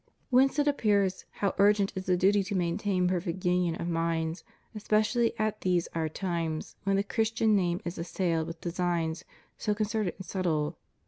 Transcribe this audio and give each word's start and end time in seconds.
Whence 0.31 0.57
it 0.57 0.67
appears 0.67 1.25
how 1.29 1.53
urgent 1.59 1.93
is 1.95 2.07
the 2.07 2.17
duty 2.17 2.43
to 2.45 2.55
maintain 2.55 3.07
perfect 3.07 3.45
union 3.45 3.75
of 3.75 3.87
minds, 3.87 4.43
especially 4.73 5.31
at 5.37 5.61
these 5.61 5.87
our 5.93 6.09
times, 6.09 6.75
when 6.85 6.95
the 6.95 7.03
Christian 7.03 7.55
name 7.55 7.79
is 7.85 7.99
assailed 7.99 8.47
with 8.47 8.59
designs 8.61 9.23
so 9.59 9.75
con 9.75 9.85
certed 9.85 10.15
and 10.17 10.25
subtle. 10.25 10.75